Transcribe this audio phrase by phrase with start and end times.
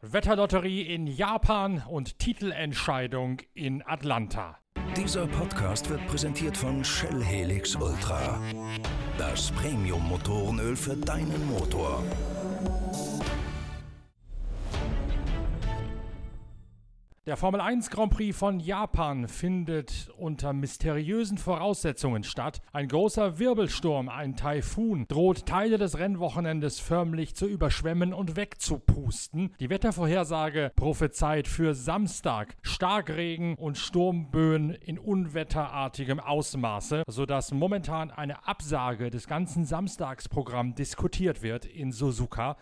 [0.00, 4.58] Wetterlotterie in Japan und Titelentscheidung in Atlanta.
[4.96, 8.40] Dieser Podcast wird präsentiert von Shell Helix Ultra.
[9.18, 12.02] Das Premium-Motorenöl für deinen Motor.
[17.28, 22.62] Der Formel 1 Grand Prix von Japan findet unter mysteriösen Voraussetzungen statt.
[22.72, 29.54] Ein großer Wirbelsturm, ein Taifun, droht Teile des Rennwochenendes förmlich zu überschwemmen und wegzupusten.
[29.60, 39.10] Die Wettervorhersage prophezeit für Samstag Starkregen und Sturmböen in unwetterartigem Ausmaße, sodass momentan eine Absage
[39.10, 42.56] des ganzen Samstagsprogramms diskutiert wird in Suzuka.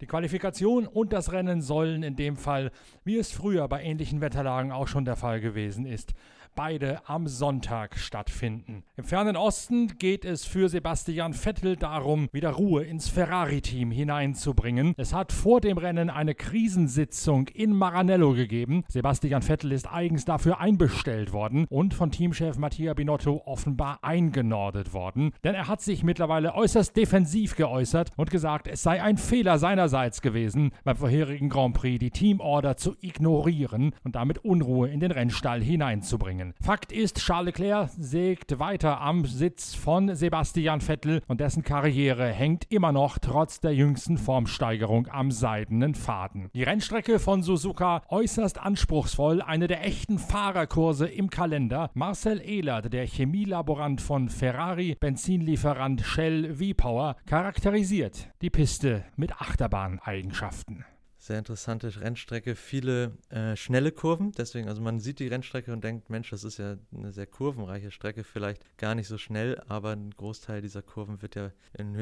[0.00, 2.70] Die Qualifikation und das Rennen sollen in dem Fall,
[3.04, 6.14] wie es früher bei ähnlichen Wetterlagen auch schon der Fall gewesen ist,
[6.58, 8.82] beide am Sonntag stattfinden.
[8.96, 14.92] Im fernen Osten geht es für Sebastian Vettel darum, wieder Ruhe ins Ferrari-Team hineinzubringen.
[14.96, 18.82] Es hat vor dem Rennen eine Krisensitzung in Maranello gegeben.
[18.88, 25.30] Sebastian Vettel ist eigens dafür einbestellt worden und von Teamchef Mattia Binotto offenbar eingenordet worden.
[25.44, 30.22] Denn er hat sich mittlerweile äußerst defensiv geäußert und gesagt, es sei ein Fehler seinerseits
[30.22, 35.62] gewesen, beim vorherigen Grand Prix die Teamorder zu ignorieren und damit Unruhe in den Rennstall
[35.62, 36.54] hineinzubringen sein.
[36.60, 42.70] Fakt ist, Charles Leclerc sägt weiter am Sitz von Sebastian Vettel und dessen Karriere hängt
[42.70, 46.50] immer noch trotz der jüngsten Formsteigerung am seidenen Faden.
[46.54, 51.90] Die Rennstrecke von Suzuka äußerst anspruchsvoll, eine der echten Fahrerkurse im Kalender.
[51.94, 60.84] Marcel Ehlert, der Chemielaborant von Ferrari, Benzinlieferant Shell V-Power, charakterisiert die Piste mit Achterbahneigenschaften
[61.18, 64.32] sehr interessante Rennstrecke, viele äh, schnelle Kurven.
[64.32, 67.90] Deswegen, also man sieht die Rennstrecke und denkt, Mensch, das ist ja eine sehr kurvenreiche
[67.90, 71.94] Strecke, vielleicht gar nicht so schnell, aber ein Großteil dieser Kurven wird ja in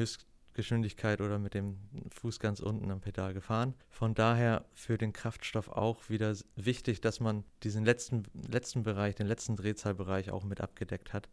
[0.57, 1.77] Höchstgeschwindigkeit oder mit dem
[2.09, 3.75] Fuß ganz unten am Pedal gefahren.
[3.89, 9.27] Von daher für den Kraftstoff auch wieder wichtig, dass man diesen letzten, letzten Bereich, den
[9.27, 11.29] letzten Drehzahlbereich auch mit abgedeckt hat.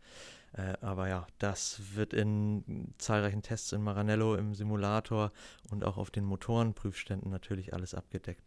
[0.52, 5.32] Äh, aber ja, das wird in zahlreichen Tests in Maranello, im Simulator
[5.70, 8.44] und auch auf den Motorenprüfständen natürlich alles abgedeckt.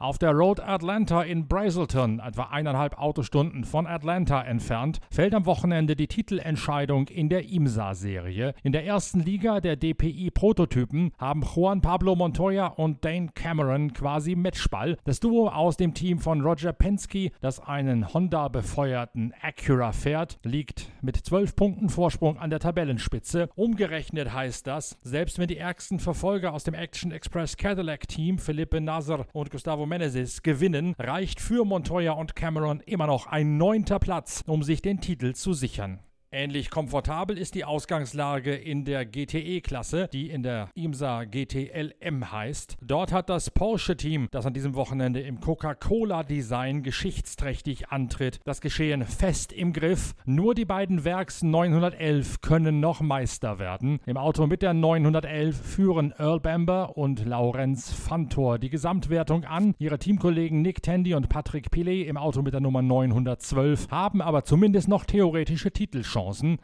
[0.00, 5.96] Auf der Road Atlanta in Brazelton, etwa eineinhalb Autostunden von Atlanta entfernt, fällt am Wochenende
[5.96, 8.54] die Titelentscheidung in der IMSA-Serie.
[8.62, 14.98] In der ersten Liga der DPI-Prototypen haben Juan Pablo Montoya und Dane Cameron quasi Matchball.
[15.02, 21.16] Das Duo aus dem Team von Roger Penske, das einen Honda-befeuerten Acura fährt, liegt mit
[21.16, 23.48] zwölf Punkten Vorsprung an der Tabellenspitze.
[23.56, 29.26] Umgerechnet heißt das, selbst wenn die ärgsten Verfolger aus dem Action Express Cadillac-Team, Felipe Nasser
[29.32, 34.62] und Gustavo Meneses gewinnen, reicht für Montoya und Cameron immer noch ein neunter Platz, um
[34.62, 36.00] sich den Titel zu sichern.
[36.30, 42.76] Ähnlich komfortabel ist die Ausgangslage in der GTE-Klasse, die in der IMSA GTLM heißt.
[42.82, 49.54] Dort hat das Porsche-Team, das an diesem Wochenende im Coca-Cola-Design geschichtsträchtig antritt, das Geschehen fest
[49.54, 50.14] im Griff.
[50.26, 53.98] Nur die beiden Werks 911 können noch Meister werden.
[54.04, 59.74] Im Auto mit der 911 führen Earl Bamber und Laurenz Fantor die Gesamtwertung an.
[59.78, 64.44] Ihre Teamkollegen Nick Tandy und Patrick Pilet im Auto mit der Nummer 912 haben aber
[64.44, 65.70] zumindest noch theoretische.
[66.02, 66.17] Chancen.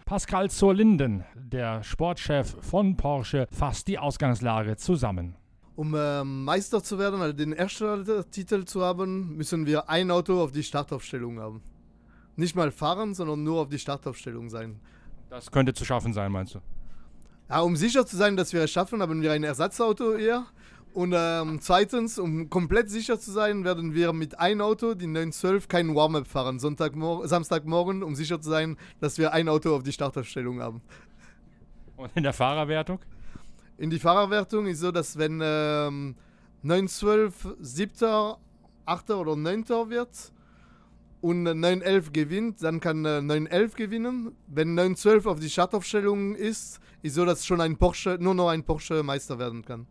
[0.05, 5.37] Pascal Zurlinden, der Sportchef von Porsche, fasst die Ausgangslage zusammen.
[5.77, 10.41] Um äh, Meister zu werden, also den ersten Titel zu haben, müssen wir ein Auto
[10.43, 11.63] auf die Startaufstellung haben.
[12.37, 14.81] Nicht mal fahren, sondern nur auf die Startaufstellung sein.
[15.31, 16.61] Das könnte zu schaffen sein, meinst du?
[17.49, 20.47] Ja, um sicher zu sein, dass wir es schaffen, haben wir ein Ersatzauto eher.
[20.95, 25.67] Und ähm, zweitens, um komplett sicher zu sein, werden wir mit einem Auto, die 912,
[25.67, 26.61] keinen Warm-up fahren.
[26.61, 30.83] Samstagmorgen, um sicher zu sein, dass wir ein Auto auf die Startaufstellung haben.
[31.97, 33.01] Und in der Fahrerwertung?
[33.77, 36.15] In die Fahrerwertung ist so, dass wenn ähm,
[36.63, 38.39] 912 siebter,
[38.85, 40.33] achter oder neunter wird
[41.21, 44.37] und 911 gewinnt, dann kann äh, 911 gewinnen.
[44.47, 48.63] Wenn 912 auf die Startaufstellung ist, ist so, dass schon ein Porsche, nur noch ein
[48.63, 49.89] Porsche Meister werden kann.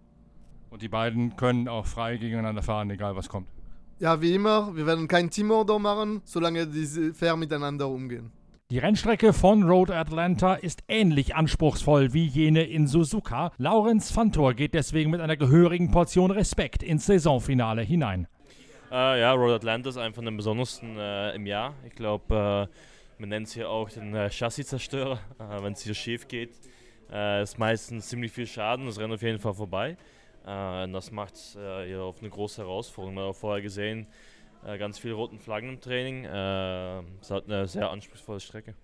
[0.73, 3.47] Und die beiden können auch frei gegeneinander fahren, egal was kommt.
[3.99, 8.31] Ja, wie immer, wir werden kein Teamorder machen, solange diese fair miteinander umgehen.
[8.71, 13.51] Die Rennstrecke von Road Atlanta ist ähnlich anspruchsvoll wie jene in Suzuka.
[13.59, 18.25] Laurenz Fantor geht deswegen mit einer gehörigen Portion Respekt ins Saisonfinale hinein.
[18.91, 21.75] Äh, ja, Road Atlanta ist einfach den besondersten äh, im Jahr.
[21.85, 25.19] Ich glaube, äh, man nennt es hier auch den äh, Chassis-Zerstörer.
[25.39, 26.55] Äh, Wenn es hier schief geht,
[27.11, 28.87] äh, ist meistens ziemlich viel Schaden.
[28.87, 29.97] Das rennt auf jeden Fall vorbei.
[30.45, 33.15] Äh, das macht äh, ja auf eine große Herausforderung.
[33.15, 34.07] Man hat vorher gesehen,
[34.65, 36.25] äh, ganz viele roten Flaggen im Training.
[36.25, 38.75] Äh, es hat eine sehr anspruchsvolle Strecke.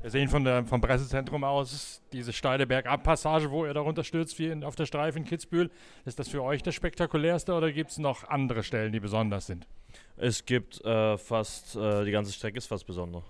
[0.00, 4.48] Wir sehen von der, vom Pressezentrum aus diese steile Bergabpassage, wo ihr darunter stürzt, wie
[4.48, 5.70] in, auf der Streife in Kitzbühel.
[6.04, 9.66] Ist das für euch das spektakulärste oder gibt es noch andere Stellen, die besonders sind?
[10.18, 13.24] Es gibt äh, fast, äh, die ganze Strecke ist fast besonders.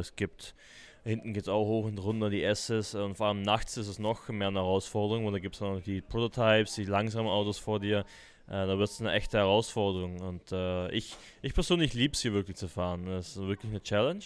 [0.00, 0.54] Es gibt,
[1.04, 3.98] hinten geht es auch hoch und runter, die S's und vor allem nachts ist es
[3.98, 7.80] noch mehr eine Herausforderung, weil da gibt es noch die Prototypes, die langsamen Autos vor
[7.80, 8.00] dir.
[8.46, 12.32] Äh, da wird es eine echte Herausforderung und äh, ich, ich persönlich liebe es hier
[12.32, 13.06] wirklich zu fahren.
[13.08, 14.24] Es ist wirklich eine Challenge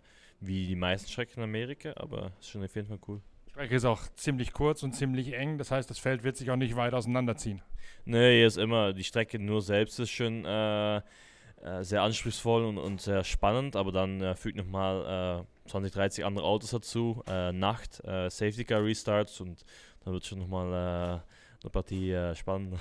[0.00, 0.04] äh,
[0.40, 3.20] wie die meisten Strecken in Amerika, aber es ist schon auf jeden Fall cool.
[3.46, 6.50] Die Strecke ist auch ziemlich kurz und ziemlich eng, das heißt, das Feld wird sich
[6.50, 7.62] auch nicht weit auseinanderziehen.
[8.04, 12.76] Nee, hier ist immer, die Strecke nur selbst ist schon äh, äh, sehr anspruchsvoll und,
[12.76, 17.52] und, sehr spannend, aber dann äh, fügt nochmal äh, 20, 30 andere Autos dazu, äh,
[17.52, 19.64] Nacht, äh, Safety Car Restarts und
[20.04, 21.22] dann wird schon nochmal
[21.62, 22.78] eine Partie spannender.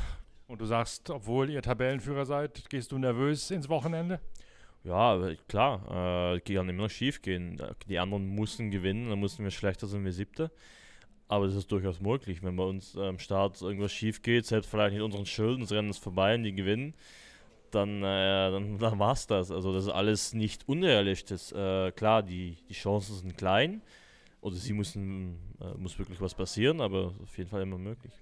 [0.48, 4.20] Und du sagst, obwohl ihr Tabellenführer seid, gehst du nervös ins Wochenende?
[4.84, 7.62] Ja, klar, äh, kann immer noch schief gehen.
[7.88, 10.52] Die anderen mussten gewinnen, dann mussten wir schlechter sein wie Siebte.
[11.30, 14.94] Aber das ist durchaus möglich, wenn bei uns am Start irgendwas schief geht, selbst vielleicht
[14.94, 16.94] nicht unseren Schulden, das Rennen ist vorbei und die gewinnen,
[17.76, 19.52] dann, äh, dann, dann war es das.
[19.52, 21.52] Also das ist alles nicht unrealistisch.
[21.52, 23.82] Äh, klar, die, die Chancen sind klein
[24.42, 28.14] oder sie müssen, äh, muss wirklich was passieren, aber auf jeden Fall immer möglich.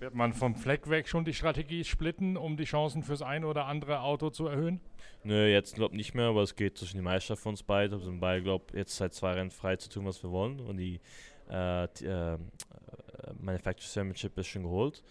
[0.00, 3.66] Wird man vom Fleck weg schon die Strategie splitten, um die Chancen fürs ein oder
[3.66, 4.80] andere Auto zu erhöhen?
[5.24, 7.98] Nö, jetzt glaube ich nicht mehr, aber es geht zwischen die Meisterschaft von uns beiden.
[7.98, 10.60] Wir sind beide, glaube jetzt seit zwei Rennen frei zu tun, was wir wollen.
[10.60, 11.00] Und die,
[11.48, 12.38] äh, die äh,
[13.40, 15.02] Manufacturer Championship ist schon geholt.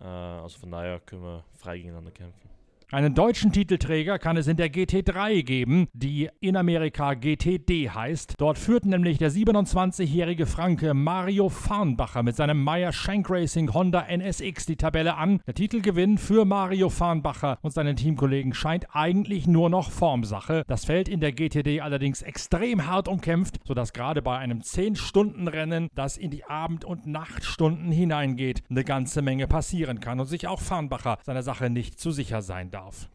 [0.00, 2.55] Äh, also von daher können wir frei gegeneinander kämpfen.
[2.92, 8.34] Einen deutschen Titelträger kann es in der GT3 geben, die in Amerika GTD heißt.
[8.38, 14.66] Dort führt nämlich der 27-jährige Franke Mario Farnbacher mit seinem Meyer Shank Racing Honda NSX
[14.66, 15.40] die Tabelle an.
[15.48, 20.62] Der Titelgewinn für Mario Farnbacher und seinen Teamkollegen scheint eigentlich nur noch Formsache.
[20.68, 26.16] Das Feld in der GTD allerdings extrem hart umkämpft, sodass gerade bei einem 10-Stunden-Rennen, das
[26.16, 31.18] in die Abend- und Nachtstunden hineingeht, eine ganze Menge passieren kann und sich auch Farnbacher
[31.24, 33.08] seiner Sache nicht zu sicher sein darf darf.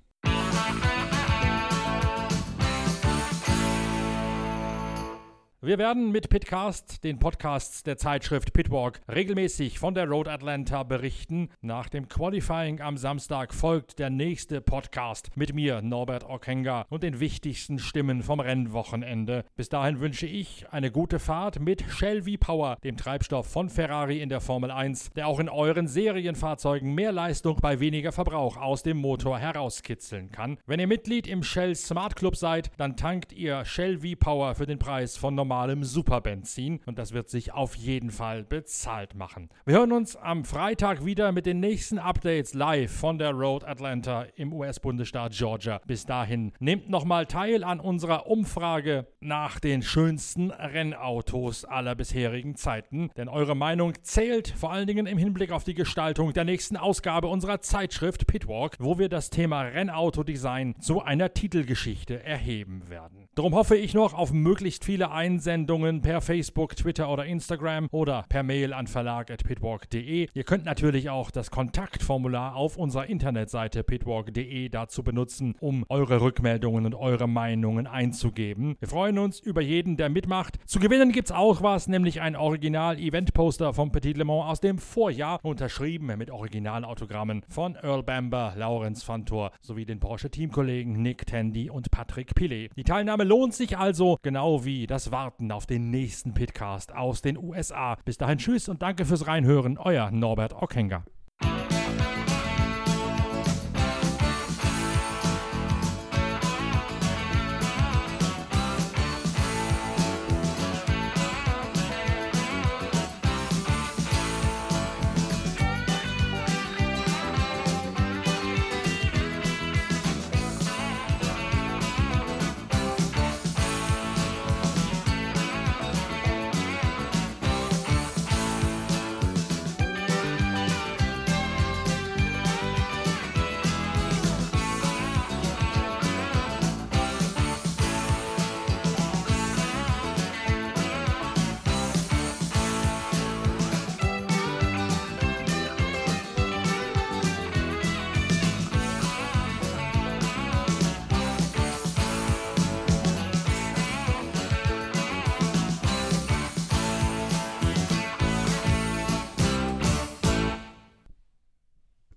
[5.64, 11.50] Wir werden mit Pitcast, den Podcasts der Zeitschrift Pitwalk, regelmäßig von der Road Atlanta berichten.
[11.62, 17.20] Nach dem Qualifying am Samstag folgt der nächste Podcast mit mir, Norbert Okenga, und den
[17.20, 19.46] wichtigsten Stimmen vom Rennwochenende.
[19.56, 24.30] Bis dahin wünsche ich eine gute Fahrt mit Shell V-Power, dem Treibstoff von Ferrari in
[24.30, 28.98] der Formel 1, der auch in euren Serienfahrzeugen mehr Leistung bei weniger Verbrauch aus dem
[28.98, 30.58] Motor herauskitzeln kann.
[30.66, 34.80] Wenn ihr Mitglied im Shell Smart Club seid, dann tankt ihr Shell V-Power für den
[34.80, 39.50] Preis von normal normalem Superbenzin und das wird sich auf jeden Fall bezahlt machen.
[39.66, 44.28] Wir hören uns am Freitag wieder mit den nächsten Updates live von der Road Atlanta
[44.38, 45.82] im US-Bundesstaat Georgia.
[45.86, 53.10] Bis dahin nehmt nochmal teil an unserer Umfrage nach den schönsten Rennautos aller bisherigen Zeiten,
[53.18, 57.28] denn eure Meinung zählt vor allen Dingen im Hinblick auf die Gestaltung der nächsten Ausgabe
[57.28, 63.28] unserer Zeitschrift Pitwalk, wo wir das Thema Rennautodesign zu einer Titelgeschichte erheben werden.
[63.36, 68.26] Darum hoffe ich noch auf möglichst viele Einsendungen Einsendungen per Facebook, Twitter oder Instagram oder
[68.30, 70.28] per Mail an verlag.pitwalk.de.
[70.32, 76.86] Ihr könnt natürlich auch das Kontaktformular auf unserer Internetseite pitwalk.de dazu benutzen, um eure Rückmeldungen
[76.86, 78.76] und eure Meinungen einzugeben.
[78.78, 80.60] Wir freuen uns über jeden, der mitmacht.
[80.68, 84.78] Zu gewinnen gibt es auch was, nämlich ein Original-Event-Poster vom Petit Le Mans aus dem
[84.78, 91.90] Vorjahr, unterschrieben mit Originalautogrammen von Earl Bamber, Laurenz Fantor sowie den Porsche-Teamkollegen Nick Tandy und
[91.90, 92.70] Patrick Pillet.
[92.78, 97.22] Die Teilnahme lohnt sich also, genau wie das Warten warten auf den nächsten Pitcast aus
[97.22, 97.98] den USA.
[98.04, 101.06] Bis dahin tschüss und danke fürs Reinhören, euer Norbert Ockenger.